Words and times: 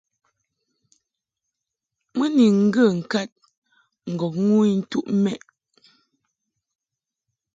Mɨ 2.17 2.25
ni 2.35 2.45
ŋgə 2.65 2.83
ŋkad 2.99 3.29
ŋgɔŋ 4.13 4.33
ŋu 4.47 4.57
intuʼ 4.73 5.07
mɛ›. 5.23 5.33